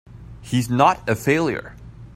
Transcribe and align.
He's 0.41 0.67
not 0.67 1.07
a 1.07 1.15
failure! 1.15 1.75